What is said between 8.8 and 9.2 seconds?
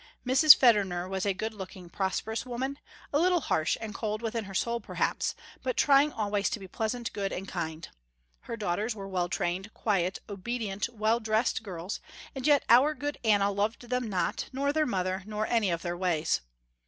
were